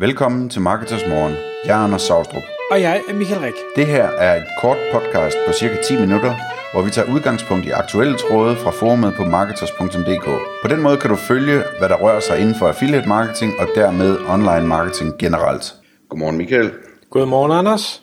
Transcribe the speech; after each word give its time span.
Velkommen 0.00 0.48
til 0.48 0.60
Marketers 0.60 1.06
Morgen. 1.08 1.34
Jeg 1.64 1.80
er 1.80 1.84
Anders 1.84 2.02
Saustrup. 2.02 2.42
Og 2.70 2.80
jeg 2.80 3.02
er 3.08 3.14
Michael 3.14 3.40
Rik. 3.40 3.54
Det 3.76 3.86
her 3.86 4.04
er 4.04 4.36
et 4.36 4.48
kort 4.60 4.76
podcast 4.92 5.36
på 5.46 5.52
cirka 5.52 5.76
10 5.82 6.00
minutter, 6.00 6.34
hvor 6.72 6.82
vi 6.82 6.90
tager 6.90 7.14
udgangspunkt 7.14 7.66
i 7.66 7.70
aktuelle 7.70 8.16
tråde 8.18 8.56
fra 8.56 8.70
forumet 8.70 9.14
på 9.16 9.24
marketers.dk. 9.24 10.26
På 10.62 10.68
den 10.68 10.82
måde 10.82 10.96
kan 10.96 11.10
du 11.10 11.16
følge, 11.16 11.62
hvad 11.78 11.88
der 11.88 11.96
rører 11.96 12.20
sig 12.20 12.40
inden 12.40 12.54
for 12.54 12.68
affiliate 12.68 13.08
marketing 13.08 13.52
og 13.60 13.66
dermed 13.74 14.18
online 14.28 14.66
marketing 14.66 15.18
generelt. 15.18 15.74
Godmorgen 16.08 16.36
Michael. 16.36 16.70
Godmorgen 17.10 17.52
Anders. 17.52 18.02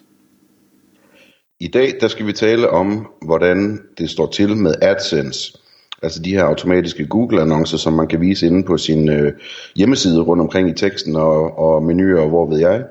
I 1.59 1.68
dag 1.68 1.93
der 2.02 2.07
skal 2.07 2.27
vi 2.27 2.34
tale 2.34 2.70
om, 2.70 3.07
hvordan 3.25 3.79
det 3.98 4.09
står 4.09 4.27
til 4.27 4.57
med 4.57 4.73
AdSense. 4.82 5.54
Altså 6.04 6.21
de 6.21 6.32
her 6.32 6.43
automatiske 6.43 7.07
Google-annoncer, 7.07 7.77
som 7.77 7.93
man 7.93 8.07
kan 8.07 8.21
vise 8.21 8.47
inde 8.47 8.64
på 8.64 8.77
sin 8.77 9.09
øh, 9.09 9.34
hjemmeside 9.75 10.21
rundt 10.21 10.41
omkring 10.41 10.70
i 10.70 10.73
teksten 10.73 11.16
og, 11.16 11.59
og 11.59 11.84
menuer 11.84 12.21
og 12.21 12.29
hvor 12.29 12.50
ved 12.50 12.59
jeg. 12.59 12.84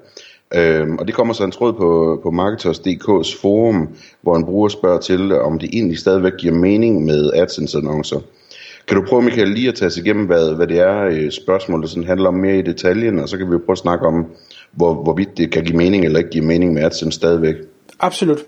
Øhm, 0.55 0.97
og 0.99 1.07
det 1.07 1.15
kommer 1.15 1.35
så 1.35 1.45
en 1.45 1.51
tråd 1.51 1.73
på, 1.73 2.21
på 2.23 2.31
Marketers.dk's 2.31 3.41
forum, 3.41 3.89
hvor 4.23 4.37
en 4.37 4.45
bruger 4.45 4.69
spørger 4.69 4.99
til, 4.99 5.33
om 5.33 5.59
det 5.59 5.71
egentlig 5.73 5.99
stadigvæk 5.99 6.33
giver 6.39 6.55
mening 6.55 7.05
med 7.05 7.31
AdSense-annoncer. 7.35 8.21
Kan 8.89 8.97
du 8.97 9.05
prøve, 9.09 9.23
Michael, 9.23 9.49
lige 9.49 9.69
at 9.69 9.75
tage 9.75 9.87
os 9.87 9.97
igennem, 9.97 10.27
hvad, 10.27 10.55
hvad 10.55 10.67
det 10.67 10.81
er, 10.81 11.05
øh, 11.05 11.31
spørgsmålet 11.31 11.91
sådan 11.91 12.05
handler 12.05 12.29
om 12.29 12.35
mere 12.35 12.59
i 12.59 12.63
detaljen, 12.63 13.19
og 13.19 13.29
så 13.29 13.37
kan 13.37 13.47
vi 13.47 13.59
prøve 13.59 13.73
at 13.73 13.79
snakke 13.79 14.07
om, 14.07 14.27
hvor, 14.73 14.95
hvorvidt 14.95 15.39
det 15.39 15.53
kan 15.53 15.65
give 15.65 15.77
mening 15.77 16.05
eller 16.05 16.19
ikke 16.19 16.31
give 16.31 16.45
mening 16.45 16.73
med 16.73 16.83
AdSense 16.83 17.17
stadigvæk. 17.17 17.55
Absolut 18.01 18.39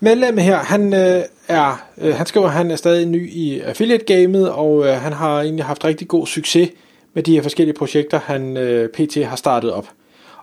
medlem 0.00 0.38
her, 0.38 0.56
han 0.56 0.94
øh, 0.94 1.22
er, 1.48 1.86
øh, 1.98 2.14
han 2.14 2.26
skriver, 2.26 2.46
at 2.46 2.52
han 2.52 2.70
er 2.70 2.76
stadig 2.76 3.06
ny 3.06 3.30
i 3.30 3.60
affiliate-gamet, 3.60 4.50
og 4.50 4.86
øh, 4.86 4.94
han 4.94 5.12
har 5.12 5.40
egentlig 5.40 5.64
haft 5.64 5.84
rigtig 5.84 6.08
god 6.08 6.26
succes 6.26 6.70
med 7.14 7.22
de 7.22 7.34
her 7.34 7.42
forskellige 7.42 7.76
projekter, 7.76 8.20
han 8.24 8.56
øh, 8.56 8.88
pt. 8.88 9.24
har 9.24 9.36
startet 9.36 9.72
op. 9.72 9.88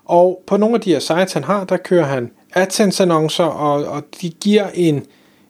Og 0.06 0.44
på 0.48 0.58
nogle 0.58 0.76
af 0.76 0.82
de 0.82 0.92
her 0.92 1.00
sites, 1.00 1.34
han 1.34 1.44
har, 1.44 1.66
der 1.66 1.78
kører 1.78 2.06
han 2.06 2.32
AdSense-annoncer, 2.56 3.44
og, 3.44 3.86
og 3.86 4.04
de 4.22 4.30
giver 4.30 4.68
en 4.74 5.06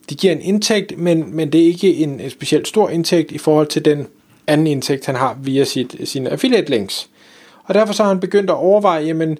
de 0.10 0.16
giver 0.16 0.34
en 0.34 0.42
indtægt, 0.42 0.98
men, 0.98 1.36
men 1.36 1.52
det 1.52 1.62
er 1.62 1.66
ikke 1.66 1.96
en, 1.96 2.20
en 2.20 2.30
specielt 2.30 2.68
stor 2.68 2.90
indtægt 2.90 3.32
i 3.32 3.38
forhold 3.38 3.68
til 3.68 3.86
den 3.86 4.08
anden 4.48 4.68
indtægt, 4.68 5.06
han 5.06 5.16
har 5.16 5.38
via 5.42 5.64
sit, 5.64 5.96
sine 6.04 6.30
affiliate 6.30 6.70
links. 6.70 7.10
Og 7.64 7.74
derfor 7.74 7.94
så 7.94 8.04
har 8.04 8.08
han 8.08 8.20
begyndt 8.20 8.50
at 8.50 8.56
overveje, 8.56 9.04
jamen, 9.04 9.38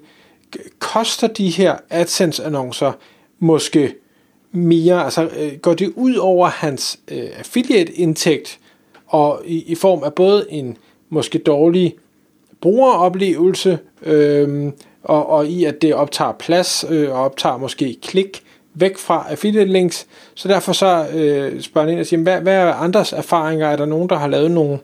koster 0.78 1.26
de 1.26 1.50
her 1.50 1.76
AdSense-annoncer 1.90 2.92
måske 3.38 3.94
mere, 4.56 5.04
altså 5.04 5.28
øh, 5.38 5.52
går 5.62 5.74
det 5.74 5.92
ud 5.94 6.14
over 6.14 6.48
hans 6.48 6.98
øh, 7.10 7.28
affiliate-indtægt, 7.38 8.58
og 9.06 9.42
i, 9.44 9.64
i 9.66 9.74
form 9.74 10.02
af 10.04 10.14
både 10.14 10.46
en 10.48 10.76
måske 11.08 11.38
dårlig 11.38 11.94
brugeroplevelse, 12.60 13.78
øh, 14.02 14.72
og, 15.02 15.28
og 15.28 15.46
i 15.46 15.64
at 15.64 15.82
det 15.82 15.94
optager 15.94 16.32
plads, 16.32 16.84
øh, 16.88 17.10
og 17.10 17.24
optager 17.24 17.56
måske 17.56 17.96
klik 18.02 18.42
væk 18.74 18.98
fra 18.98 19.26
affiliate 19.28 19.72
links, 19.72 20.06
så 20.34 20.48
derfor 20.48 20.72
så 20.72 21.06
øh, 21.14 21.60
spørger 21.60 21.86
han 21.86 21.92
ind 21.92 22.00
og 22.00 22.06
siger, 22.06 22.22
hvad, 22.22 22.40
hvad 22.40 22.54
er 22.54 22.72
andres 22.72 23.12
erfaringer? 23.12 23.68
Er 23.68 23.76
der 23.76 23.86
nogen, 23.86 24.08
der 24.08 24.16
har 24.16 24.28
lavet 24.28 24.50
nogle, 24.50 24.78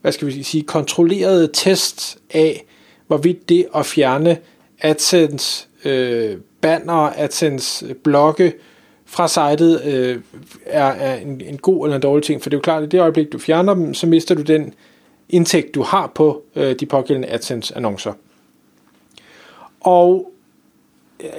hvad 0.00 0.12
skal 0.12 0.26
vi 0.26 0.42
sige, 0.42 0.62
kontrollerede 0.62 1.50
tests 1.52 2.18
af, 2.34 2.64
hvorvidt 3.06 3.48
det 3.48 3.66
at 3.74 3.86
fjerne 3.86 4.38
AdSense 4.80 5.66
øh, 5.84 6.36
banner, 6.60 7.12
AdSense 7.16 7.86
øh, 7.86 7.94
blogge, 7.94 8.52
fra 9.12 9.28
sitet 9.28 9.82
øh, 9.84 10.18
er, 10.66 10.84
er 10.84 11.14
en, 11.14 11.40
en 11.46 11.58
god 11.58 11.86
eller 11.86 11.96
en 11.96 12.02
dårlig 12.02 12.24
ting, 12.24 12.42
for 12.42 12.50
det 12.50 12.56
er 12.56 12.58
jo 12.58 12.62
klart, 12.62 12.82
at 12.82 12.86
i 12.86 12.88
det 12.88 13.00
øjeblik, 13.00 13.32
du 13.32 13.38
fjerner 13.38 13.74
dem, 13.74 13.94
så 13.94 14.06
mister 14.06 14.34
du 14.34 14.42
den 14.42 14.74
indtægt, 15.28 15.74
du 15.74 15.82
har 15.82 16.12
på 16.14 16.42
øh, 16.56 16.74
de 16.80 16.86
pågældende 16.86 17.28
AdSense-annoncer. 17.28 18.12
Og 19.80 20.32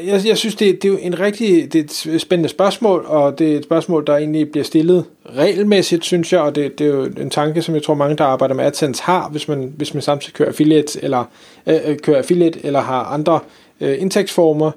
jeg, 0.06 0.22
jeg 0.26 0.38
synes, 0.38 0.56
det, 0.56 0.82
det 0.82 0.88
er 0.88 0.92
jo 0.92 1.00
en 1.02 1.20
rigtig 1.20 1.74
det 1.74 1.80
er 2.08 2.14
et 2.14 2.22
spændende 2.22 2.50
spørgsmål, 2.50 3.06
og 3.08 3.40
det 3.40 3.54
er 3.54 3.58
et 3.58 3.64
spørgsmål, 3.64 4.08
der 4.08 4.18
egentlig 4.18 4.52
bliver 4.52 4.64
stillet 4.64 5.06
regelmæssigt, 5.26 6.06
synes 6.06 6.34
jeg, 6.34 6.42
og 6.42 6.56
det, 6.56 6.80
det 6.80 6.88
er 6.88 6.92
jo 6.92 7.04
en 7.04 7.30
tanke, 7.30 7.62
som 7.62 7.76
jeg 7.76 7.84
tror 7.84 7.94
mange, 7.94 8.16
der 8.16 8.24
arbejder 8.24 8.56
med 8.56 8.66
AdSense 8.66 9.04
har, 9.04 9.30
hvis 9.30 9.48
man, 9.48 9.74
hvis 9.78 9.94
man 9.94 10.04
samtidig 10.04 10.34
kører 10.34 10.50
affiliate, 10.50 11.04
eller, 11.04 11.24
øh, 11.68 11.80
øh 11.86 11.98
kører 11.98 12.18
affiliate, 12.18 12.66
eller 12.66 12.82
har 12.82 13.04
andre 13.04 13.40
øh, 13.82 14.02
indtægtsformer, 14.02 14.72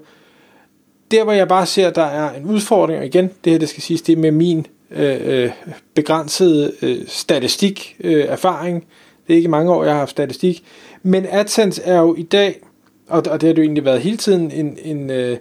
der 1.10 1.24
hvor 1.24 1.32
jeg 1.32 1.48
bare 1.48 1.66
ser, 1.66 1.88
at 1.88 1.94
der 1.94 2.04
er 2.04 2.34
en 2.34 2.44
udfordring, 2.44 2.98
og 2.98 3.06
igen, 3.06 3.30
det 3.44 3.52
her 3.52 3.58
det 3.58 3.68
skal 3.68 3.82
siges, 3.82 4.02
det 4.02 4.12
er 4.12 4.16
med 4.16 4.30
min 4.30 4.66
øh, 4.90 5.44
øh, 5.44 5.50
begrænsede 5.94 6.72
øh, 6.82 6.98
statistik 7.06 7.96
øh, 8.00 8.24
erfaring. 8.24 8.86
Det 9.26 9.32
er 9.32 9.36
ikke 9.36 9.48
mange 9.48 9.72
år, 9.72 9.84
jeg 9.84 9.92
har 9.92 9.98
haft 9.98 10.10
statistik. 10.10 10.64
Men 11.02 11.26
AdSense 11.30 11.82
er 11.82 11.98
jo 12.00 12.14
i 12.14 12.22
dag, 12.22 12.60
og, 13.08 13.22
og 13.30 13.40
det 13.40 13.46
har 13.46 13.54
det 13.54 13.58
jo 13.58 13.62
egentlig 13.62 13.84
været 13.84 14.00
hele 14.00 14.16
tiden, 14.16 14.50
en, 14.50 14.78
en 14.82 15.10
øh, 15.10 15.36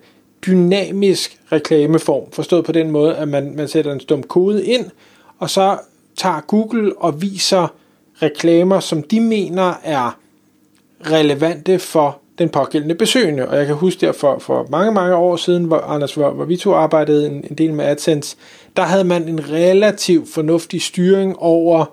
dynamisk 0.46 1.40
reklameform. 1.52 2.32
Forstået 2.32 2.66
på 2.66 2.72
den 2.72 2.92
måde, 2.92 3.16
at 3.16 3.28
man, 3.28 3.56
man 3.56 3.68
sætter 3.68 3.94
en 3.94 4.00
stum 4.00 4.24
kode 4.24 4.66
ind, 4.66 4.86
og 5.40 5.50
så 5.50 5.78
tager 6.16 6.42
Google 6.42 6.98
og 6.98 7.22
viser 7.22 7.68
reklamer, 8.22 8.80
som 8.80 9.04
de 9.04 9.20
mener 9.20 9.74
er 9.84 10.20
relevante 11.02 11.80
for 11.80 12.20
den 12.40 12.50
pågældende 12.50 12.96
besøgende. 12.96 13.48
Og 13.48 13.58
jeg 13.58 13.66
kan 13.66 13.76
huske 13.76 14.06
der 14.06 14.12
for, 14.12 14.40
for 14.40 14.68
mange, 14.72 14.92
mange 14.92 15.16
år 15.16 15.36
siden, 15.36 15.64
hvor 15.64 15.78
Anders, 15.78 16.14
hvor, 16.14 16.32
hvor 16.32 16.46
vi 16.46 16.58
to 16.58 16.74
arbejdede 16.74 17.28
en, 17.28 17.46
en 17.50 17.58
del 17.58 17.74
med 17.74 17.86
AdSense, 17.86 18.36
der 18.76 18.84
havde 18.84 19.04
man 19.04 19.28
en 19.28 19.52
relativ 19.52 20.28
fornuftig 20.28 20.82
styring 20.82 21.40
over, 21.40 21.86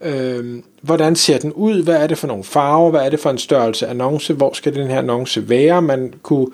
øh, 0.00 0.62
hvordan 0.82 1.16
ser 1.16 1.38
den 1.38 1.52
ud, 1.52 1.82
hvad 1.82 1.96
er 1.96 2.06
det 2.06 2.18
for 2.18 2.26
nogle 2.26 2.44
farver, 2.44 2.90
hvad 2.90 3.00
er 3.00 3.08
det 3.08 3.20
for 3.20 3.30
en 3.30 3.38
størrelse 3.38 3.86
annonce, 3.86 4.34
hvor 4.34 4.52
skal 4.52 4.74
den 4.74 4.86
her 4.86 4.98
annonce 4.98 5.48
være. 5.48 5.82
Man 5.82 6.14
kunne 6.22 6.46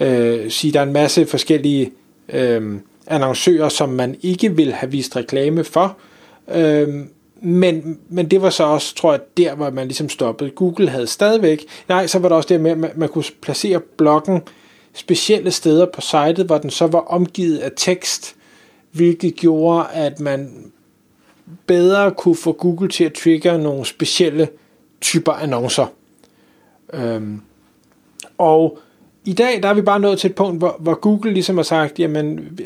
øh, 0.00 0.50
sige, 0.50 0.72
der 0.72 0.80
er 0.80 0.84
en 0.84 0.92
masse 0.92 1.26
forskellige 1.26 1.92
øh, 2.32 2.78
annoncører, 3.06 3.68
som 3.68 3.88
man 3.88 4.16
ikke 4.22 4.56
vil 4.56 4.72
have 4.72 4.92
vist 4.92 5.16
reklame 5.16 5.64
for. 5.64 5.96
Øh, 6.54 6.88
men, 7.40 7.98
men 8.08 8.30
det 8.30 8.42
var 8.42 8.50
så 8.50 8.64
også, 8.64 8.94
tror 8.94 9.12
jeg, 9.12 9.20
der, 9.36 9.54
hvor 9.54 9.70
man 9.70 9.86
ligesom 9.86 10.08
stoppede. 10.08 10.50
Google 10.50 10.88
havde 10.88 11.06
stadigvæk, 11.06 11.64
nej, 11.88 12.06
så 12.06 12.18
var 12.18 12.28
der 12.28 12.36
også 12.36 12.48
det 12.48 12.60
med, 12.60 12.70
at 12.70 12.78
man, 12.78 12.90
man 12.96 13.08
kunne 13.08 13.24
placere 13.42 13.80
bloggen 13.80 14.42
specielle 14.94 15.50
steder 15.50 15.86
på 15.94 16.00
sitet, 16.00 16.46
hvor 16.46 16.58
den 16.58 16.70
så 16.70 16.86
var 16.86 16.98
omgivet 16.98 17.58
af 17.58 17.70
tekst, 17.76 18.36
hvilket 18.92 19.34
gjorde, 19.34 19.86
at 19.92 20.20
man 20.20 20.72
bedre 21.66 22.10
kunne 22.10 22.36
få 22.36 22.52
Google 22.52 22.88
til 22.88 23.04
at 23.04 23.12
trigge 23.12 23.58
nogle 23.58 23.84
specielle 23.84 24.48
typer 25.00 25.32
annoncer. 25.32 25.86
Øhm, 26.92 27.40
og 28.38 28.78
i 29.24 29.32
dag, 29.32 29.62
der 29.62 29.68
er 29.68 29.74
vi 29.74 29.82
bare 29.82 30.00
nået 30.00 30.18
til 30.18 30.30
et 30.30 30.36
punkt, 30.36 30.58
hvor, 30.58 30.76
hvor 30.80 30.94
Google 30.94 31.32
ligesom 31.32 31.56
har 31.56 31.64
sagt, 31.64 31.98
jamen, 31.98 32.58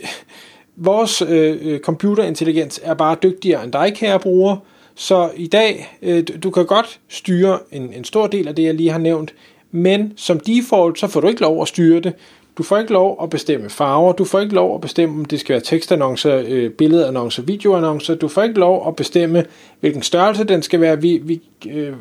vores 0.81 1.23
øh, 1.23 1.59
øh, 1.63 1.81
computerintelligens 1.81 2.81
er 2.83 2.95
bare 2.95 3.17
dygtigere 3.23 3.65
end 3.65 3.73
dig, 3.73 3.93
kære 3.97 4.19
bruger, 4.19 4.57
så 4.95 5.31
i 5.37 5.47
dag, 5.47 5.99
øh, 6.03 6.25
du 6.43 6.51
kan 6.51 6.67
godt 6.67 7.01
styre 7.09 7.59
en, 7.73 7.93
en 7.93 8.05
stor 8.05 8.27
del 8.27 8.49
af 8.49 8.55
det, 8.55 8.63
jeg 8.63 8.75
lige 8.75 8.91
har 8.91 8.99
nævnt, 8.99 9.35
men 9.71 10.13
som 10.17 10.41
default, 10.41 10.99
så 10.99 11.07
får 11.07 11.21
du 11.21 11.29
ikke 11.29 11.41
lov 11.41 11.63
at 11.63 11.69
styre 11.69 12.01
det. 12.01 12.13
Du 12.59 12.63
får 12.63 12.79
ikke 12.79 12.93
lov 12.93 13.19
at 13.23 13.31
bestemme 13.31 13.71
farver, 13.71 14.13
du 14.13 14.25
får 14.25 14.41
ikke 14.41 14.55
lov 14.55 14.75
at 14.75 14.81
bestemme, 14.81 15.19
om 15.19 15.25
det 15.25 15.41
skal 15.41 15.53
være 15.53 15.63
tekstannoncer, 15.63 16.43
øh, 16.49 16.71
billedannoncer, 16.71 17.43
videoannoncer, 17.43 18.15
du 18.15 18.29
får 18.29 18.43
ikke 18.43 18.61
lov 18.61 18.89
at 18.89 18.97
bestemme, 18.97 19.45
hvilken 19.81 20.03
størrelse 20.03 20.45
den 20.45 20.63
skal 20.63 20.81
være. 20.81 21.01
Vi, 21.01 21.21
vi 21.25 21.41
øh, 21.71 21.93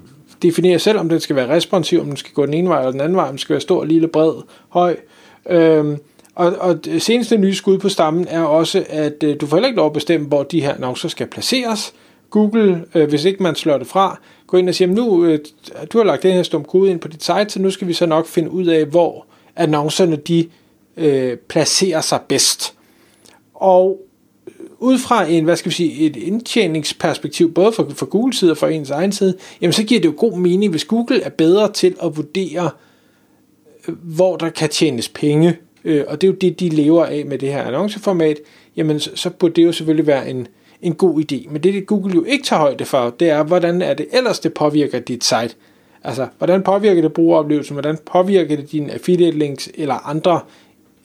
definerer 0.42 0.78
selv, 0.78 1.00
om 1.00 1.10
den 1.10 1.20
skal 1.20 1.36
være 1.36 1.50
responsiv, 1.50 2.02
om 2.02 2.08
den 2.08 2.18
skal 2.18 2.34
gå 2.34 2.46
den 2.46 2.54
ene 2.54 2.70
vej 2.70 2.80
eller 2.80 2.92
den 2.92 3.02
anden 3.02 3.16
vej, 3.16 3.26
om 3.26 3.30
den 3.30 3.38
skal 3.38 3.54
være 3.54 3.62
stor, 3.62 3.84
lille, 3.84 4.08
bred, 4.08 4.34
høj. 4.70 4.96
Øh, 5.50 5.98
og, 6.38 6.56
og 6.60 6.86
det 6.86 7.02
seneste 7.02 7.38
nye 7.38 7.56
skud 7.56 7.78
på 7.78 7.90
stammen 7.90 8.28
er 8.28 8.42
også, 8.42 8.86
at 8.90 9.24
øh, 9.24 9.36
du 9.42 9.48
får 9.48 9.58
heller 9.58 9.68
ikke 9.68 9.78
lov 9.78 9.86
at 9.86 9.94
bestemme, 9.94 10.28
hvor 10.28 10.44
de 10.44 10.62
her 10.62 10.74
annoncer 10.74 11.10
skal 11.10 11.28
placeres. 11.28 11.94
Google, 12.30 12.86
øh, 12.96 13.10
hvis 13.10 13.26
ikke 13.26 13.44
man 13.44 13.56
slår 13.56 13.78
det 13.78 13.88
fra, 13.88 14.20
gå 14.48 14.58
ind 14.58 14.70
og 14.70 14.76
siger, 14.76 14.88
nu 14.88 15.26
øh, 15.26 15.40
du 15.94 15.98
har 15.98 16.06
lagt 16.06 16.24
den 16.24 16.34
her 16.34 16.44
stum 16.44 16.64
kode 16.64 16.92
ind 16.92 17.00
på 17.00 17.08
dit 17.08 17.24
site, 17.24 17.50
så 17.50 17.62
nu 17.62 17.72
skal 17.72 17.88
vi 17.88 17.94
så 17.94 18.06
nok 18.06 18.28
finde 18.28 18.52
ud 18.52 18.66
af, 18.66 18.86
hvor 18.86 19.26
annoncerne 19.56 20.16
de 20.16 20.48
øh, 20.98 21.38
placerer 21.38 22.02
sig 22.02 22.20
bedst. 22.28 22.74
Og 23.54 24.00
øh, 24.48 24.66
ud 24.80 24.98
fra 24.98 25.30
en, 25.30 25.44
hvad 25.44 25.56
skal 25.56 25.70
vi 25.70 25.76
sige, 25.76 26.06
et 26.06 26.16
indtjeningsperspektiv, 26.16 27.54
både 27.54 27.72
for, 27.72 27.92
for 27.96 28.06
Google 28.06 28.34
side 28.34 28.52
og 28.52 28.58
for 28.58 28.68
ens 28.68 28.90
egen 28.90 29.12
side, 29.12 29.38
jamen 29.62 29.74
så 29.74 29.84
giver 29.84 30.02
det 30.02 30.08
jo 30.08 30.14
god 30.18 30.38
mening, 30.38 30.72
hvis 30.72 30.86
Google 30.86 31.22
er 31.22 31.30
bedre 31.30 31.72
til 31.72 31.96
at 32.04 32.18
vurdere, 32.18 32.70
øh, 33.88 33.96
hvor 34.04 34.38
der 34.38 34.50
kan 34.50 34.70
tjenes 34.70 35.10
penge 35.10 35.58
øh, 35.88 36.06
og 36.08 36.22
det 36.22 36.28
er 36.28 36.32
jo 36.32 36.38
det, 36.42 36.60
de 36.60 36.70
lever 36.70 37.06
af 37.06 37.26
med 37.26 37.38
det 37.38 37.50
her 37.50 37.64
annonceformat, 37.64 38.38
jamen 38.78 39.00
så, 39.00 39.12
så 39.16 39.30
burde 39.30 39.54
det 39.54 39.64
jo 39.64 39.72
selvfølgelig 39.72 40.08
være 40.08 40.30
en, 40.30 40.48
en 40.82 40.96
god 40.96 41.20
idé. 41.20 41.52
Men 41.52 41.64
det, 41.64 41.74
det 41.74 41.86
Google 41.86 42.14
jo 42.16 42.24
ikke 42.24 42.44
tager 42.44 42.60
højde 42.60 42.86
for, 42.86 43.10
det 43.20 43.30
er, 43.30 43.44
hvordan 43.44 43.82
er 43.82 43.94
det 43.94 44.08
ellers, 44.12 44.40
det 44.40 44.54
påvirker 44.54 45.00
dit 45.00 45.24
site. 45.24 45.56
Altså, 46.04 46.28
hvordan 46.38 46.64
påvirker 46.64 47.02
det 47.02 47.14
brugeroplevelsen, 47.14 47.74
hvordan 47.74 47.98
påvirker 48.06 48.56
det 48.56 48.72
dine 48.72 48.94
affiliate 48.94 49.38
links 49.38 49.70
eller 49.76 50.08
andre 50.10 50.40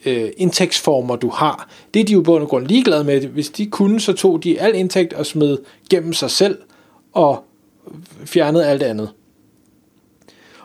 øh, 0.05 0.29
indtægtsformer, 0.37 1.15
du 1.15 1.29
har. 1.29 1.69
Det 1.93 1.99
er 1.99 2.03
de 2.03 2.13
jo 2.13 2.21
på 2.21 2.37
en 2.37 2.45
grund 2.45 2.67
ligeglade 2.67 3.03
med. 3.03 3.21
Hvis 3.21 3.49
de 3.49 3.65
kunne, 3.65 3.99
så 3.99 4.13
tog 4.13 4.43
de 4.43 4.61
al 4.61 4.75
indtægt 4.75 5.13
og 5.13 5.25
smed 5.25 5.57
gennem 5.89 6.13
sig 6.13 6.31
selv 6.31 6.57
og 7.13 7.43
fjernede 8.25 8.65
alt 8.65 8.83
andet. 8.83 9.09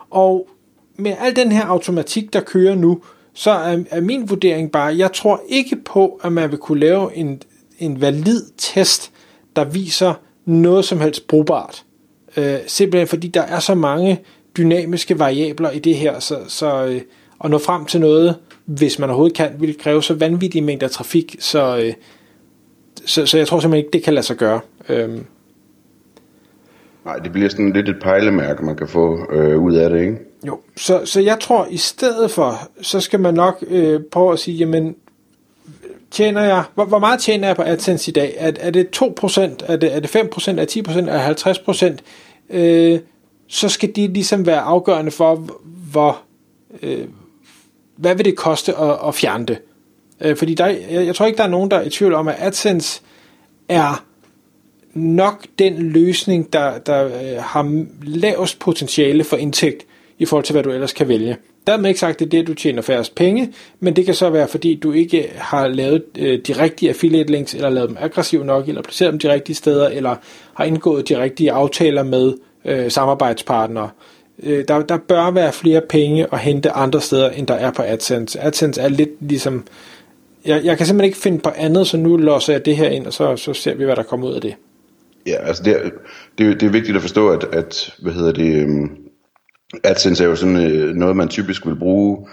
Og 0.09 0.47
med 0.95 1.15
al 1.19 1.35
den 1.35 1.51
her 1.51 1.65
automatik, 1.65 2.33
der 2.33 2.41
kører 2.41 2.75
nu, 2.75 3.01
så 3.39 3.51
er, 3.51 3.83
er 3.89 4.01
min 4.01 4.29
vurdering 4.29 4.71
bare, 4.71 4.97
jeg 4.97 5.13
tror 5.13 5.41
ikke 5.47 5.75
på, 5.75 6.19
at 6.23 6.31
man 6.31 6.51
vil 6.51 6.59
kunne 6.59 6.79
lave 6.79 7.15
en, 7.15 7.41
en 7.79 8.01
valid 8.01 8.43
test, 8.57 9.11
der 9.55 9.63
viser 9.63 10.13
noget 10.45 10.85
som 10.85 10.99
helst 10.99 11.27
brugbart. 11.27 11.83
Øh, 12.37 12.57
simpelthen 12.67 13.07
fordi 13.07 13.27
der 13.27 13.41
er 13.41 13.59
så 13.59 13.75
mange 13.75 14.19
dynamiske 14.57 15.19
variabler 15.19 15.71
i 15.71 15.79
det 15.79 15.95
her, 15.95 16.19
så, 16.19 16.39
så 16.47 16.85
øh, 16.85 17.01
at 17.43 17.49
nå 17.49 17.57
frem 17.57 17.85
til 17.85 17.99
noget, 17.99 18.35
hvis 18.65 18.99
man 18.99 19.09
overhovedet 19.09 19.37
kan, 19.37 19.51
vil 19.59 19.77
kræve 19.77 20.03
så 20.03 20.13
vanvittige 20.13 20.61
mængder 20.61 20.87
trafik, 20.87 21.35
så, 21.39 21.77
øh, 21.77 21.93
så, 23.05 23.25
så 23.25 23.37
jeg 23.37 23.47
tror 23.47 23.59
simpelthen 23.59 23.85
ikke, 23.85 23.93
det 23.93 24.03
kan 24.03 24.13
lade 24.13 24.25
sig 24.25 24.37
gøre. 24.37 24.59
Øh, 24.89 25.17
Nej, 27.05 27.15
det 27.15 27.31
bliver 27.31 27.49
sådan 27.49 27.73
lidt 27.73 27.89
et 27.89 27.99
pejlemærke, 28.01 28.65
man 28.65 28.75
kan 28.75 28.87
få 28.87 29.31
øh, 29.31 29.59
ud 29.63 29.73
af 29.73 29.89
det, 29.89 30.01
ikke? 30.01 30.17
Jo, 30.47 30.59
så, 30.77 31.01
så 31.05 31.21
jeg 31.21 31.37
tror, 31.41 31.67
i 31.69 31.77
stedet 31.77 32.31
for, 32.31 32.69
så 32.81 32.99
skal 32.99 33.19
man 33.19 33.33
nok 33.33 33.63
øh, 33.67 33.99
prøve 34.11 34.33
at 34.33 34.39
sige, 34.39 34.57
jamen, 34.57 34.95
tjener 36.11 36.41
jeg, 36.41 36.63
hvor, 36.75 36.85
hvor 36.85 36.99
meget 36.99 37.19
tjener 37.19 37.47
jeg 37.47 37.55
på 37.55 37.61
AdSense 37.61 38.11
i 38.11 38.13
dag? 38.13 38.35
Er, 38.37 38.51
er 38.59 38.71
det 38.71 39.01
2%, 39.01 39.41
er 39.67 39.75
det, 39.75 39.95
er 39.95 39.99
det 39.99 40.15
5%, 40.15 40.51
er 40.51 40.65
det 40.65 40.77
10%, 40.77 41.09
er 41.09 41.33
det 41.33 41.47
50%? 42.51 42.57
Øh, 42.57 42.99
så 43.47 43.69
skal 43.69 43.95
de 43.95 44.07
ligesom 44.07 44.45
være 44.45 44.59
afgørende 44.59 45.11
for, 45.11 45.47
hvor, 45.91 46.21
øh, 46.81 47.07
hvad 47.95 48.15
vil 48.15 48.25
det 48.25 48.37
koste 48.37 48.77
at, 48.77 48.97
at 49.07 49.15
fjerne 49.15 49.45
det? 49.45 49.57
Øh, 50.21 50.37
fordi 50.37 50.53
der, 50.53 50.65
jeg, 50.65 51.05
jeg 51.05 51.15
tror 51.15 51.25
ikke, 51.25 51.37
der 51.37 51.43
er 51.43 51.47
nogen, 51.47 51.71
der 51.71 51.77
er 51.77 51.81
i 51.81 51.89
tvivl 51.89 52.13
om, 52.13 52.27
at 52.27 52.35
AdSense 52.39 53.01
er 53.69 54.05
nok 54.99 55.45
den 55.59 55.73
løsning, 55.73 56.53
der, 56.53 56.77
der 56.77 57.05
øh, 57.05 57.11
har 57.39 57.85
lavest 58.03 58.59
potentiale 58.59 59.23
for 59.23 59.37
indtægt 59.37 59.85
i 60.19 60.25
forhold 60.25 60.45
til, 60.45 60.53
hvad 60.53 60.63
du 60.63 60.71
ellers 60.71 60.93
kan 60.93 61.07
vælge. 61.07 61.37
Dermed 61.67 61.89
ikke 61.89 61.99
sagt, 61.99 62.13
at 62.13 62.19
det 62.19 62.25
er 62.25 62.41
det, 62.41 62.47
du 62.47 62.53
tjener 62.53 62.81
færrest 62.81 63.15
penge, 63.15 63.53
men 63.79 63.95
det 63.95 64.05
kan 64.05 64.13
så 64.13 64.29
være, 64.29 64.47
fordi 64.47 64.75
du 64.75 64.91
ikke 64.91 65.31
har 65.35 65.67
lavet 65.67 66.03
øh, 66.17 66.39
de 66.47 66.53
rigtige 66.53 66.89
affiliate 66.89 67.31
links, 67.31 67.53
eller 67.53 67.69
lavet 67.69 67.89
dem 67.89 67.97
aggressivt 67.99 68.45
nok, 68.45 68.67
eller 68.67 68.81
placeret 68.81 69.11
dem 69.11 69.19
de 69.19 69.33
rigtige 69.33 69.55
steder, 69.55 69.89
eller 69.89 70.15
har 70.53 70.63
indgået 70.63 71.09
de 71.09 71.21
rigtige 71.21 71.51
aftaler 71.51 72.03
med 72.03 72.33
øh, 72.65 72.91
samarbejdspartnere. 72.91 73.89
Øh, 74.43 74.63
der, 74.67 74.81
der 74.81 74.97
bør 74.97 75.31
være 75.31 75.53
flere 75.53 75.81
penge 75.89 76.27
at 76.33 76.39
hente 76.39 76.71
andre 76.71 77.01
steder, 77.01 77.29
end 77.29 77.47
der 77.47 77.53
er 77.53 77.71
på 77.71 77.81
AdSense. 77.81 78.39
AdSense 78.39 78.81
er 78.81 78.89
lidt 78.89 79.09
ligesom... 79.19 79.65
Jeg, 80.45 80.65
jeg 80.65 80.77
kan 80.77 80.85
simpelthen 80.85 81.09
ikke 81.09 81.17
finde 81.17 81.39
på 81.39 81.49
andet, 81.55 81.87
så 81.87 81.97
nu 81.97 82.17
låser 82.17 82.53
jeg 82.53 82.65
det 82.65 82.77
her 82.77 82.89
ind, 82.89 83.07
og 83.07 83.13
så, 83.13 83.35
så 83.35 83.53
ser 83.53 83.73
vi, 83.73 83.83
hvad 83.83 83.95
der 83.95 84.03
kommer 84.03 84.27
ud 84.27 84.33
af 84.33 84.41
det. 84.41 84.55
Ja, 85.29 85.47
altså 85.47 85.63
det 85.63 85.75
er, 85.75 85.89
det, 86.37 86.61
det 86.61 86.63
er 86.67 86.71
vigtigt 86.71 86.95
at 86.95 87.01
forstå, 87.01 87.29
at, 87.29 87.43
at 87.43 87.93
hvad 88.01 88.13
hedder 88.13 88.31
det, 88.31 88.65
um, 88.65 88.91
AdSense 89.83 90.23
er 90.23 90.27
jo 90.27 90.35
sådan 90.35 90.71
øh, 90.71 90.95
noget, 90.95 91.15
man 91.15 91.27
typisk 91.27 91.65
vil 91.65 91.79
bruge 91.79 92.27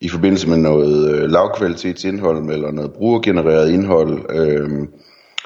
i 0.00 0.08
forbindelse 0.08 0.48
med 0.48 0.56
noget 0.56 1.14
øh, 1.14 1.30
lavkvalitetsindhold 1.30 2.50
eller 2.50 2.70
noget 2.70 2.92
brugergenereret 2.92 3.70
indhold, 3.70 4.18
øh, 4.30 4.70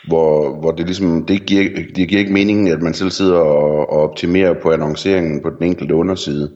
hvor, 0.08 0.60
hvor 0.60 0.70
det 0.70 0.86
ligesom, 0.86 1.26
det 1.26 1.46
giver, 1.46 1.64
det 1.96 2.08
giver 2.08 2.20
ikke 2.20 2.32
mening, 2.32 2.68
at 2.68 2.82
man 2.82 2.94
selv 2.94 3.10
sidder 3.10 3.38
og, 3.38 3.92
og 3.92 4.10
optimerer 4.10 4.54
på 4.62 4.70
annonceringen 4.70 5.42
på 5.42 5.50
den 5.50 5.66
enkelte 5.66 5.94
underside, 5.94 6.50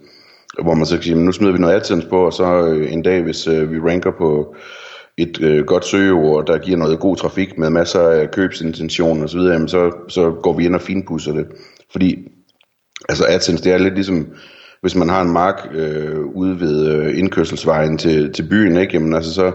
hvor 0.63 0.75
man 0.75 0.87
så 0.87 0.97
kan 0.97 1.03
sige, 1.03 1.25
nu 1.25 1.33
smider 1.33 1.53
vi 1.53 1.59
noget 1.59 1.75
AdSense 1.75 2.09
på, 2.09 2.27
og 2.27 2.33
så 2.33 2.67
øh, 2.69 2.93
en 2.93 3.03
dag, 3.03 3.23
hvis 3.23 3.49
vi 3.49 3.79
ranker 3.79 4.11
på 4.19 4.55
et 5.19 5.43
øh, 5.43 5.65
godt 5.65 5.85
søgeord, 5.85 6.47
der 6.47 6.59
giver 6.59 6.77
noget 6.77 7.01
god 7.01 7.17
trafik 7.17 7.59
med 7.59 7.71
masser 7.71 8.01
af 8.01 8.31
købsintention 8.31 9.23
og 9.23 9.29
så 9.29 9.39
videre, 9.39 9.53
jamen 9.53 9.69
så, 9.69 9.93
så 10.09 10.31
går 10.43 10.53
vi 10.53 10.65
ind 10.65 10.75
og 10.75 10.81
finpudser 10.81 11.33
det. 11.33 11.47
Fordi 11.93 12.29
altså 13.09 13.25
AdSense, 13.29 13.65
det 13.65 13.73
er 13.73 13.79
lidt 13.79 13.95
ligesom, 13.95 14.27
hvis 14.81 14.95
man 14.95 15.09
har 15.09 15.23
en 15.23 15.33
mark 15.33 15.69
øh, 15.75 16.21
ude 16.21 16.61
ved 16.61 16.89
øh, 16.89 17.19
indkørselsvejen 17.19 17.99
til, 17.99 18.33
til 18.33 18.49
byen, 18.49 18.77
ikke? 18.77 18.93
Jamen, 18.95 19.15
altså 19.15 19.35
så, 19.35 19.53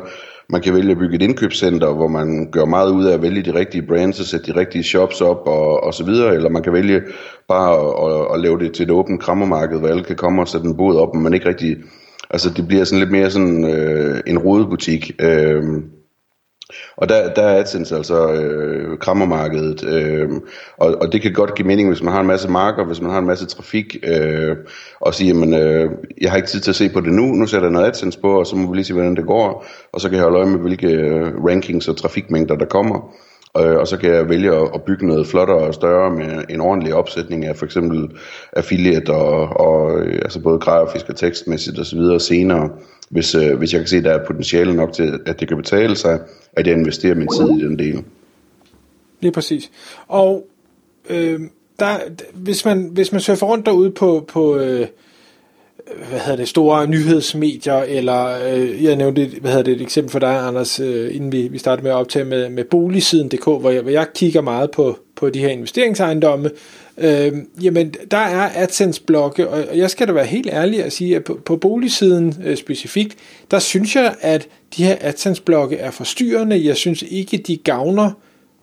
man 0.50 0.62
kan 0.62 0.74
vælge 0.74 0.92
at 0.92 0.98
bygge 0.98 1.16
et 1.16 1.22
indkøbscenter, 1.22 1.94
hvor 1.94 2.08
man 2.08 2.52
gør 2.52 2.66
meget 2.66 2.92
ud 2.92 3.06
af 3.06 3.14
at 3.14 3.22
vælge 3.22 3.42
de 3.42 3.54
rigtige 3.60 3.88
brands 3.88 4.20
og 4.20 4.26
sætte 4.26 4.54
de 4.54 4.60
rigtige 4.60 4.84
shops 4.84 5.22
op 5.22 5.48
og, 5.48 5.84
og 5.84 5.94
så 5.94 6.06
videre, 6.06 6.36
eller 6.36 6.50
man 6.50 6.64
kan 6.64 6.74
vælge 6.74 7.02
bare 7.48 7.74
at, 7.74 8.12
at, 8.12 8.34
at 8.34 8.40
lave 8.40 8.60
det 8.60 8.74
til 8.74 8.84
et 8.84 8.92
åbent 8.92 9.22
krammermarked, 9.22 9.80
hvor 9.80 9.88
alle 9.88 10.04
kan 10.04 10.16
komme 10.16 10.42
og 10.42 10.48
sætte 10.48 10.68
en 10.68 10.78
bod 10.78 10.96
op, 10.96 11.14
men 11.14 11.24
man 11.24 11.34
ikke 11.34 11.50
rigtig 11.50 11.78
Altså 12.34 12.50
det 12.50 12.68
bliver 12.68 12.84
sådan 12.84 13.00
lidt 13.00 13.12
mere 13.12 13.32
sådan 13.32 13.66
øh, 13.66 14.22
en 14.28 14.38
rodebutik. 14.38 15.12
Øh, 15.20 15.64
og 16.98 17.10
der, 17.10 17.34
der 17.34 17.42
er 17.42 17.60
AdSense 17.60 17.96
altså 17.96 18.32
øh, 18.34 18.98
krammermarkedet, 18.98 19.84
øh, 19.84 20.30
og, 20.78 20.96
og 21.02 21.12
det 21.12 21.22
kan 21.22 21.34
godt 21.34 21.56
give 21.56 21.68
mening, 21.68 21.90
hvis 21.90 22.04
man 22.04 22.14
har 22.14 22.22
en 22.22 22.28
masse 22.28 22.50
marker, 22.50 22.86
hvis 22.86 23.02
man 23.02 23.12
har 23.12 23.20
en 23.20 23.26
masse 23.26 23.46
trafik, 23.46 23.98
øh, 24.04 24.56
og 25.00 25.14
sige, 25.14 25.28
jamen, 25.28 25.54
øh, 25.54 25.92
jeg 26.22 26.32
har 26.32 26.38
ikke 26.38 26.50
tid 26.50 26.60
til 26.60 26.72
at 26.72 26.76
se 26.76 26.90
på 26.90 27.02
det 27.02 27.14
nu, 27.14 27.26
nu 27.26 27.48
sætter 27.48 27.68
jeg 27.68 27.74
noget 27.74 27.88
AdSense 27.88 28.20
på, 28.20 28.40
og 28.40 28.48
så 28.48 28.56
må 28.56 28.70
vi 28.70 28.76
lige 28.76 28.86
se, 28.86 28.94
hvordan 28.94 29.16
det 29.16 29.26
går, 29.26 29.66
og 29.94 30.02
så 30.02 30.10
kan 30.10 30.16
jeg 30.16 30.24
holde 30.24 30.38
øje 30.38 30.50
med, 30.50 30.60
hvilke 30.60 30.88
øh, 30.88 31.44
rankings 31.46 31.88
og 31.88 31.98
trafikmængder, 31.98 32.56
der 32.56 32.66
kommer. 32.66 33.14
Øh, 33.58 33.78
og 33.78 33.88
så 33.88 33.98
kan 33.98 34.10
jeg 34.10 34.30
vælge 34.30 34.56
at, 34.56 34.70
at 34.74 34.84
bygge 34.84 35.08
noget 35.08 35.28
flottere 35.28 35.58
og 35.58 35.74
større 35.74 36.12
med 36.12 36.44
en 36.50 36.62
ordentlig 36.62 36.94
opsætning 36.94 37.46
af 37.46 37.56
for 37.56 37.66
eksempel 37.66 38.10
affiliate 38.54 39.10
og, 39.10 39.60
og 39.60 40.00
øh, 40.00 40.16
altså 40.16 40.40
både 40.40 40.60
grafisk 40.60 41.10
og 41.10 41.16
tekstmæssigt 41.16 41.80
og 41.80 41.86
så 41.86 41.96
videre 41.96 42.20
senere, 42.20 42.70
hvis, 43.10 43.36
øh, 43.36 43.58
hvis 43.58 43.74
jeg 43.74 43.82
kan 43.82 43.88
se, 43.88 43.98
at 43.98 44.04
der 44.04 44.12
er 44.12 44.26
potentiale 44.26 44.76
nok 44.76 44.94
til, 44.94 45.20
at 45.26 45.40
det 45.40 45.48
kan 45.48 45.58
betale 45.58 45.96
sig, 45.96 46.20
at 46.54 46.68
jeg 46.68 46.76
investerer 46.78 47.16
min 47.16 47.28
tid 47.28 47.50
i 47.50 47.68
den 47.68 47.80
del. 47.80 48.04
Lige 49.20 49.32
præcis. 49.32 49.72
Og 50.08 50.48
øh, 51.10 51.40
der, 51.80 51.98
hvis, 52.34 52.66
man, 52.66 52.90
hvis 52.94 53.12
man 53.12 53.22
surfer 53.22 53.48
rundt 53.48 53.66
derude 53.66 53.92
på, 53.92 54.26
på 54.28 54.58
øh, 54.58 54.88
hvad 56.10 56.20
hedder 56.20 56.36
det, 56.36 56.48
store 56.48 56.88
nyhedsmedier, 56.88 57.78
eller 57.78 58.54
øh, 58.54 58.84
jeg 58.84 58.96
nævnte 58.96 59.22
et, 59.22 59.30
hvad 59.30 59.52
hedder 59.52 59.64
det, 59.64 59.74
et 59.74 59.82
eksempel 59.82 60.12
for 60.12 60.20
dig, 60.20 60.48
Anders, 60.48 60.80
øh, 60.80 61.16
inden 61.16 61.32
vi, 61.32 61.48
vi 61.48 61.58
startede 61.58 61.84
med 61.84 61.92
at 61.92 61.98
optage 61.98 62.26
med, 62.26 62.50
med 62.50 62.64
boligsiden.dk, 62.64 63.44
hvor 63.44 63.70
jeg, 63.70 63.82
hvor 63.82 63.92
jeg 63.92 64.08
kigger 64.16 64.42
meget 64.42 64.72
på, 64.72 65.00
på 65.16 65.30
de 65.30 65.40
her 65.40 65.50
investeringsejendomme, 65.50 66.52
øh, 66.98 67.32
jamen 67.62 67.94
der 68.12 68.18
er 68.18 68.50
AdSense-blokke, 68.56 69.50
og 69.50 69.78
jeg 69.78 69.90
skal 69.90 70.08
da 70.08 70.14
være 70.14 70.26
helt 70.26 70.50
ærlig 70.52 70.84
at 70.84 70.94
sige, 70.94 71.16
at 71.16 71.24
på, 71.24 71.40
på 71.46 71.56
boligsiden 71.58 72.36
øh, 72.46 72.58
specifikt, 72.58 73.18
der 73.52 73.60
synes 73.60 73.96
jeg, 73.96 74.16
at 74.22 74.48
de 74.78 74.84
her 74.84 74.96
AdSense-blokke 75.02 75.78
er 75.78 75.92
forstyrrende. 75.92 76.66
Jeg 76.66 76.76
synes 76.76 77.04
ikke, 77.10 77.38
de 77.38 77.58
gavner 77.58 78.12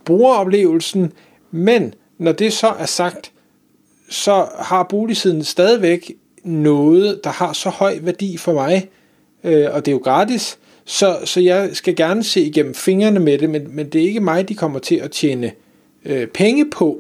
brugeroplevelsen, 0.05 1.13
men 1.51 1.95
når 2.19 2.33
det 2.33 2.53
så 2.53 2.67
er 2.79 2.87
sagt, 2.87 3.33
så 4.11 4.47
har 4.59 4.83
boligsiden 4.83 5.45
stadigvæk 5.45 6.13
noget, 6.45 7.21
der 7.25 7.31
har 7.31 7.53
så 7.53 7.69
høj 7.69 7.99
værdi 8.03 8.37
for 8.37 8.53
mig, 8.53 8.89
øh, 9.45 9.67
og 9.73 9.87
det 9.87 9.93
er 9.93 9.97
jo 9.97 10.01
gratis, 10.05 10.59
så, 10.85 11.19
så 11.25 11.41
jeg 11.41 11.71
skal 11.73 11.97
gerne 11.97 12.25
se 12.25 12.41
igennem 12.41 12.75
fingrene 12.75 13.21
med 13.21 13.39
det, 13.39 13.51
men, 13.51 13.77
men 13.77 13.89
det 13.89 14.03
er 14.03 14.07
ikke 14.07 14.21
mig, 14.21 14.49
de 14.49 14.55
kommer 14.55 14.79
til 14.79 14.95
at 14.95 15.11
tjene 15.11 15.53
øh, 16.05 16.27
penge 16.27 16.71
på. 16.71 16.99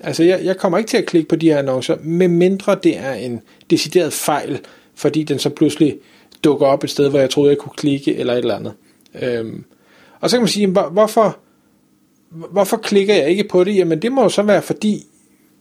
Altså, 0.00 0.24
jeg, 0.24 0.44
jeg 0.44 0.56
kommer 0.56 0.78
ikke 0.78 0.88
til 0.88 0.96
at 0.96 1.06
klikke 1.06 1.28
på 1.28 1.36
de 1.36 1.50
her 1.50 1.58
annoncer, 1.58 1.96
medmindre 2.02 2.76
det 2.82 2.98
er 2.98 3.12
en 3.12 3.40
decideret 3.70 4.12
fejl, 4.12 4.60
fordi 4.94 5.22
den 5.22 5.38
så 5.38 5.50
pludselig 5.50 5.96
dukker 6.44 6.66
op 6.66 6.84
et 6.84 6.90
sted, 6.90 7.08
hvor 7.08 7.18
jeg 7.18 7.30
troede, 7.30 7.50
jeg 7.50 7.58
kunne 7.58 7.72
klikke, 7.76 8.16
eller 8.16 8.32
et 8.32 8.38
eller 8.38 8.56
andet. 8.56 8.72
Øhm, 9.22 9.64
og 10.20 10.30
så 10.30 10.36
kan 10.36 10.42
man 10.42 10.48
sige, 10.48 10.66
hvorfor, 10.66 11.38
hvorfor 12.30 12.76
klikker 12.76 13.14
jeg 13.14 13.28
ikke 13.28 13.44
på 13.44 13.64
det? 13.64 13.76
Jamen, 13.76 14.02
det 14.02 14.12
må 14.12 14.22
jo 14.22 14.28
så 14.28 14.42
være, 14.42 14.62
fordi 14.62 15.06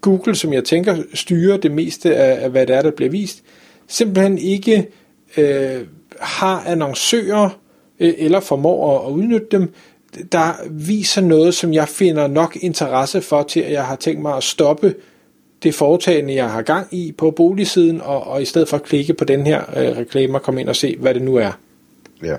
Google, 0.02 0.36
som 0.36 0.54
jeg 0.54 0.64
tænker 0.64 0.96
styrer 1.14 1.58
det 1.58 1.72
meste 1.72 2.16
af, 2.16 2.44
af 2.44 2.50
hvad 2.50 2.68
det 2.68 2.76
er, 2.76 2.82
der 2.82 2.92
bliver 2.92 3.12
vist, 3.12 3.44
simpelthen 3.88 4.38
ikke 4.38 4.88
øh, 5.38 5.82
har 6.20 6.64
annoncører 6.68 7.60
øh, 8.00 8.14
eller 8.18 8.40
formår 8.40 9.00
at, 9.00 9.08
at 9.08 9.12
udnytte 9.12 9.48
dem, 9.52 9.74
der 10.32 10.54
viser 10.70 11.22
noget, 11.22 11.54
som 11.54 11.74
jeg 11.74 11.88
finder 11.88 12.28
nok 12.28 12.58
interesse 12.62 13.22
for 13.22 13.44
til, 13.44 13.60
at 13.60 13.72
jeg 13.72 13.86
har 13.86 13.96
tænkt 13.96 14.22
mig 14.22 14.38
at 14.38 14.44
stoppe 14.44 14.96
det 15.64 15.76
foretagende, 15.76 16.34
jeg 16.34 16.50
har 16.50 16.62
gang 16.62 16.88
i 16.92 17.14
på 17.18 17.32
boligsiden, 17.32 18.02
og, 18.02 18.28
og 18.28 18.42
i 18.42 18.46
stedet 18.46 18.68
for 18.68 18.78
at 18.78 18.84
klikke 18.84 19.14
på 19.14 19.24
den 19.24 19.48
her 19.48 19.62
øh, 19.78 19.98
reklame 19.98 20.38
og 20.38 20.42
komme 20.42 20.62
ind 20.62 20.70
og 20.70 20.76
se, 20.76 20.96
hvad 21.00 21.14
det 21.14 21.22
nu 21.22 21.36
er. 21.36 21.52
Ja, 22.24 22.36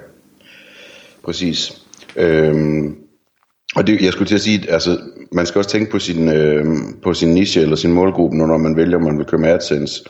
præcis. 1.25 1.83
Øhm, 2.17 2.97
og 3.77 3.87
det, 3.87 4.01
jeg 4.01 4.13
skulle 4.13 4.29
til 4.29 4.35
at 4.35 4.41
sige, 4.41 4.71
altså, 4.71 4.99
man 5.33 5.47
skal 5.47 5.59
også 5.59 5.71
tænke 5.71 5.91
på 5.91 5.99
sin, 5.99 6.29
øh, 6.29 6.67
på 7.03 7.15
sin 7.15 7.35
niche 7.35 7.63
eller 7.63 7.77
sin 7.77 7.93
målgruppe, 7.93 8.37
når 8.37 8.57
man 8.57 8.77
vælger, 8.77 8.97
om 8.97 9.03
man 9.03 9.19
vil 9.19 9.27
køre 9.27 9.41
med 9.41 9.49
AdSense. 9.49 10.05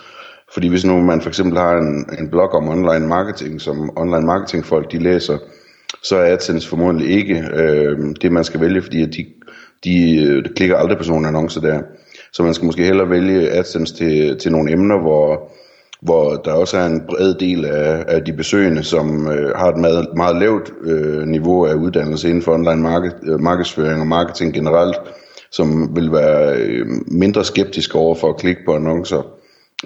Fordi 0.54 0.68
hvis 0.68 0.84
nu 0.84 1.00
man 1.00 1.20
for 1.20 1.28
eksempel 1.28 1.58
har 1.58 1.76
en, 1.76 2.06
en 2.18 2.30
blog 2.30 2.50
om 2.50 2.68
online 2.68 3.08
marketing, 3.08 3.60
som 3.60 3.98
online 3.98 4.26
marketing 4.26 4.64
folk 4.64 4.92
de 4.92 4.98
læser, 4.98 5.38
så 6.02 6.16
er 6.16 6.32
AdSense 6.32 6.68
formodentlig 6.68 7.08
ikke 7.08 7.44
øh, 7.54 7.98
det, 8.22 8.32
man 8.32 8.44
skal 8.44 8.60
vælge, 8.60 8.82
fordi 8.82 9.06
de, 9.06 9.26
de, 9.84 10.24
øh, 10.24 10.44
de 10.44 10.48
klikker 10.56 10.76
aldrig 10.76 10.98
på 10.98 11.04
sådan 11.04 11.12
nogle 11.12 11.28
annoncer 11.28 11.60
der. 11.60 11.82
Så 12.32 12.42
man 12.42 12.54
skal 12.54 12.66
måske 12.66 12.84
hellere 12.84 13.10
vælge 13.10 13.50
AdSense 13.50 13.94
til, 13.94 14.38
til 14.38 14.52
nogle 14.52 14.72
emner, 14.72 15.00
hvor, 15.00 15.52
hvor 16.02 16.34
der 16.34 16.52
også 16.52 16.76
er 16.76 16.86
en 16.86 17.02
bred 17.08 17.34
del 17.34 17.64
af, 17.64 18.04
af 18.08 18.24
de 18.24 18.32
besøgende, 18.32 18.82
som 18.82 19.28
øh, 19.28 19.56
har 19.56 19.68
et 19.68 19.76
meget, 19.76 20.08
meget 20.16 20.36
lavt 20.36 20.72
øh, 20.82 21.26
niveau 21.26 21.64
af 21.66 21.74
uddannelse 21.74 22.28
inden 22.28 22.42
for 22.42 22.54
online 22.54 22.82
market, 22.82 23.14
øh, 23.22 23.40
markedsføring 23.40 24.00
og 24.00 24.06
marketing 24.06 24.54
generelt, 24.54 24.96
som 25.50 25.96
vil 25.96 26.12
være 26.12 26.56
øh, 26.56 26.86
mindre 27.06 27.44
skeptiske 27.44 27.98
over 27.98 28.14
for 28.14 28.28
at 28.28 28.36
klikke 28.36 28.60
på 28.66 28.74
annoncer. 28.74 29.26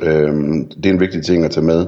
Øh, 0.03 0.33
det 0.77 0.87
er 0.87 0.91
en 0.91 1.01
vigtig 1.01 1.25
ting 1.25 1.45
at 1.45 1.51
tage 1.51 1.67
med. 1.67 1.87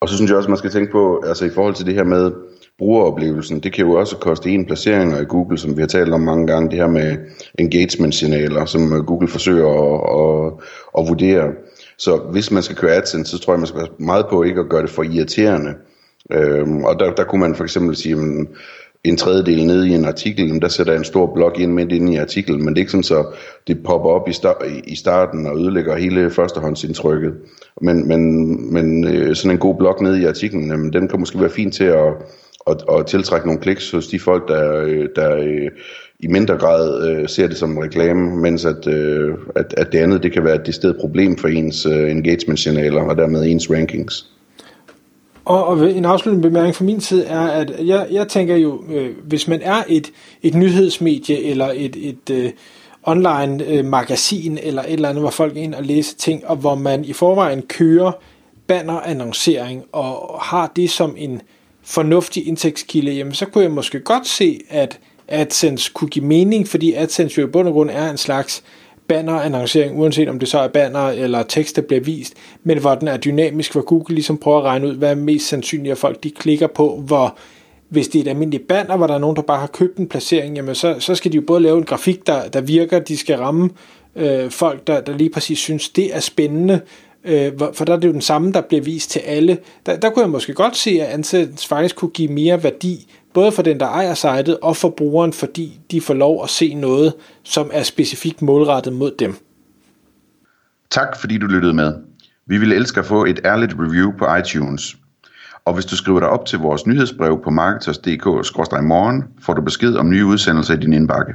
Og 0.00 0.08
så 0.08 0.16
synes 0.16 0.28
jeg 0.28 0.36
også, 0.36 0.50
man 0.50 0.58
skal 0.58 0.70
tænke 0.70 0.92
på, 0.92 1.22
altså 1.26 1.44
i 1.44 1.50
forhold 1.50 1.74
til 1.74 1.86
det 1.86 1.94
her 1.94 2.04
med 2.04 2.30
brugeroplevelsen, 2.78 3.60
det 3.60 3.72
kan 3.72 3.86
jo 3.86 3.92
også 3.92 4.16
koste 4.16 4.50
en 4.50 4.66
placeringer 4.66 5.20
i 5.20 5.24
Google, 5.24 5.58
som 5.58 5.76
vi 5.76 5.82
har 5.82 5.86
talt 5.86 6.14
om 6.14 6.20
mange 6.20 6.46
gange, 6.46 6.70
det 6.70 6.78
her 6.78 6.88
med 6.88 7.16
engagement-signaler, 7.58 8.64
som 8.64 8.92
øh, 8.92 9.04
Google 9.04 9.28
forsøger 9.28 9.68
at, 9.68 10.00
at, 10.20 10.52
at 10.98 11.08
vurdere. 11.08 11.52
Så 11.98 12.16
hvis 12.16 12.50
man 12.50 12.62
skal 12.62 12.76
køre 12.76 12.94
AdSense, 12.94 13.30
så 13.30 13.38
tror 13.38 13.52
jeg, 13.52 13.60
man 13.60 13.66
skal 13.66 13.80
være 13.80 13.88
meget 13.98 14.26
på 14.30 14.42
ikke 14.42 14.60
at 14.60 14.68
gøre 14.68 14.82
det 14.82 14.90
for 14.90 15.02
irriterende. 15.02 15.74
Øhm, 16.32 16.84
og 16.84 16.98
der, 16.98 17.14
der 17.14 17.24
kunne 17.24 17.40
man 17.40 17.54
for 17.54 17.64
eksempel 17.64 17.96
sige, 17.96 18.16
jamen, 18.16 18.48
en 19.04 19.16
tredjedel 19.16 19.66
nede 19.66 19.88
i 19.88 19.94
en 19.94 20.04
artikel, 20.04 20.62
der 20.62 20.68
sætter 20.68 20.96
en 20.96 21.04
stor 21.04 21.34
blok 21.34 21.58
ind 21.58 21.72
midt 21.72 21.92
inde 21.92 22.12
i 22.12 22.16
artiklen, 22.16 22.64
men 22.64 22.68
det 22.68 22.78
er 22.78 22.82
ikke 22.82 22.90
sådan, 22.90 23.02
så 23.02 23.26
det 23.66 23.82
popper 23.84 24.10
op 24.10 24.28
i, 24.28 24.32
star- 24.32 24.82
i 24.84 24.96
starten 24.96 25.46
og 25.46 25.58
ødelægger 25.58 25.96
hele 25.96 26.30
førstehåndsindtrykket. 26.30 27.34
Men, 27.80 28.08
men, 28.08 28.72
men 28.72 29.04
øh, 29.04 29.36
sådan 29.36 29.50
en 29.50 29.58
god 29.58 29.74
blok 29.78 30.00
nede 30.00 30.22
i 30.22 30.24
artiklen, 30.24 30.70
jamen, 30.70 30.92
den 30.92 31.08
kan 31.08 31.20
måske 31.20 31.40
være 31.40 31.50
fin 31.50 31.70
til 31.70 31.84
at, 31.84 32.12
at, 32.66 32.84
at 32.98 33.06
tiltrække 33.06 33.46
nogle 33.46 33.60
kliks 33.60 33.90
hos 33.90 34.06
de 34.06 34.20
folk, 34.20 34.48
der, 34.48 34.82
øh, 34.84 35.08
der 35.16 35.36
øh, 35.36 35.70
i 36.24 36.26
mindre 36.26 36.56
grad 36.56 37.08
øh, 37.08 37.28
ser 37.28 37.46
det 37.46 37.56
som 37.56 37.78
reklame, 37.78 38.36
mens 38.36 38.64
at, 38.64 38.86
øh, 38.86 39.34
at, 39.56 39.74
at 39.76 39.92
det 39.92 39.98
andet 39.98 40.22
det 40.22 40.32
kan 40.32 40.44
være 40.44 40.68
et 40.68 40.74
sted 40.74 40.94
problem 41.00 41.36
for 41.36 41.48
ens 41.48 41.86
øh, 41.86 42.10
engagement-signaler 42.10 43.02
og 43.02 43.16
dermed 43.16 43.44
ens 43.44 43.70
rankings. 43.70 44.30
Og, 45.44 45.66
og 45.66 45.90
en 45.90 46.04
afsluttende 46.04 46.48
bemærkning 46.48 46.76
fra 46.76 46.84
min 46.84 47.00
side 47.00 47.24
er, 47.24 47.40
at 47.40 47.72
jeg, 47.86 48.06
jeg 48.10 48.28
tænker 48.28 48.56
jo, 48.56 48.84
øh, 48.92 49.10
hvis 49.24 49.48
man 49.48 49.60
er 49.62 49.82
et, 49.88 50.10
et 50.42 50.54
nyhedsmedie 50.54 51.44
eller 51.44 51.70
et, 51.74 51.96
et 51.96 52.30
øh, 52.30 52.50
online 53.02 53.64
øh, 53.68 53.84
magasin 53.84 54.58
eller 54.62 54.82
et 54.82 54.92
eller 54.92 55.08
andet, 55.08 55.22
hvor 55.22 55.30
folk 55.30 55.56
er 55.56 55.60
ind 55.60 55.74
og 55.74 55.84
læser 55.84 56.16
ting, 56.18 56.46
og 56.46 56.56
hvor 56.56 56.74
man 56.74 57.04
i 57.04 57.12
forvejen 57.12 57.62
kører 57.62 58.12
bannerannoncering 58.66 59.84
og 59.92 60.40
har 60.40 60.72
det 60.76 60.90
som 60.90 61.14
en 61.18 61.40
fornuftig 61.82 62.48
indtægtskilde, 62.48 63.12
jamen 63.12 63.34
så 63.34 63.46
kunne 63.46 63.64
jeg 63.64 63.72
måske 63.72 64.00
godt 64.00 64.26
se, 64.26 64.60
at 64.68 64.98
AdSense 65.28 65.90
kunne 65.94 66.10
give 66.10 66.24
mening, 66.24 66.68
fordi 66.68 66.92
AdSense 66.92 67.40
jo 67.40 67.46
i 67.46 67.50
bund 67.50 67.68
og 67.68 67.74
grund 67.74 67.90
er 67.90 68.10
en 68.10 68.16
slags 68.16 68.62
banner-annoncering, 69.08 69.98
uanset 69.98 70.28
om 70.28 70.38
det 70.38 70.48
så 70.48 70.58
er 70.58 70.68
banner 70.68 71.08
eller 71.08 71.42
tekst, 71.42 71.76
der 71.76 71.82
bliver 71.82 72.00
vist, 72.00 72.34
men 72.64 72.78
hvor 72.78 72.94
den 72.94 73.08
er 73.08 73.16
dynamisk, 73.16 73.72
hvor 73.72 73.82
Google 73.82 74.14
ligesom 74.14 74.38
prøver 74.38 74.58
at 74.58 74.64
regne 74.64 74.86
ud, 74.88 74.94
hvad 74.94 75.10
er 75.10 75.14
mest 75.14 75.48
sandsynligt, 75.48 75.92
at 75.92 75.98
folk 75.98 76.22
de 76.22 76.30
klikker 76.30 76.66
på, 76.66 77.02
hvor 77.06 77.36
hvis 77.88 78.08
det 78.08 78.18
er 78.18 78.22
et 78.22 78.28
almindeligt 78.28 78.68
banner, 78.68 78.96
hvor 78.96 79.06
der 79.06 79.14
er 79.14 79.18
nogen, 79.18 79.36
der 79.36 79.42
bare 79.42 79.60
har 79.60 79.66
købt 79.66 79.98
en 79.98 80.08
placering, 80.08 80.56
jamen 80.56 80.74
så, 80.74 80.96
så 80.98 81.14
skal 81.14 81.32
de 81.32 81.36
jo 81.36 81.42
både 81.46 81.60
lave 81.60 81.78
en 81.78 81.84
grafik, 81.84 82.26
der, 82.26 82.48
der 82.48 82.60
virker, 82.60 82.98
de 82.98 83.16
skal 83.16 83.36
ramme 83.36 83.70
øh, 84.16 84.50
folk, 84.50 84.86
der, 84.86 85.00
der 85.00 85.16
lige 85.16 85.30
præcis 85.30 85.58
synes, 85.58 85.88
det 85.88 86.16
er 86.16 86.20
spændende, 86.20 86.80
øh, 87.24 87.52
for 87.74 87.84
der 87.84 87.92
er 87.92 87.96
det 87.96 88.08
jo 88.08 88.12
den 88.12 88.20
samme, 88.20 88.52
der 88.52 88.60
bliver 88.60 88.82
vist 88.82 89.10
til 89.10 89.18
alle. 89.18 89.58
Der, 89.86 89.96
der 89.96 90.10
kunne 90.10 90.22
jeg 90.22 90.30
måske 90.30 90.54
godt 90.54 90.76
se, 90.76 90.90
at 90.90 91.06
ansættelsen 91.06 91.68
faktisk 91.68 91.96
kunne 91.96 92.10
give 92.10 92.32
mere 92.32 92.62
værdi, 92.62 93.12
både 93.34 93.52
for 93.52 93.62
den, 93.62 93.80
der 93.80 93.86
ejer 93.86 94.14
sitet, 94.14 94.58
og 94.62 94.76
for 94.76 94.88
brugeren, 94.88 95.32
fordi 95.32 95.80
de 95.90 96.00
får 96.00 96.14
lov 96.14 96.42
at 96.44 96.50
se 96.50 96.74
noget, 96.74 97.14
som 97.42 97.70
er 97.72 97.82
specifikt 97.82 98.42
målrettet 98.42 98.92
mod 98.92 99.12
dem. 99.18 99.36
Tak 100.90 101.20
fordi 101.20 101.38
du 101.38 101.46
lyttede 101.46 101.74
med. 101.74 101.94
Vi 102.46 102.58
ville 102.58 102.74
elske 102.74 103.00
at 103.00 103.06
få 103.06 103.24
et 103.24 103.40
ærligt 103.44 103.74
review 103.78 104.12
på 104.18 104.36
iTunes. 104.36 104.96
Og 105.64 105.74
hvis 105.74 105.84
du 105.84 105.96
skriver 105.96 106.20
dig 106.20 106.28
op 106.28 106.46
til 106.46 106.58
vores 106.58 106.86
nyhedsbrev 106.86 107.40
på 107.44 107.50
marketers.dk-morgen, 107.50 109.24
får 109.42 109.54
du 109.54 109.62
besked 109.62 109.94
om 109.94 110.10
nye 110.10 110.26
udsendelser 110.26 110.74
i 110.74 110.76
din 110.76 110.92
indbakke. 110.92 111.34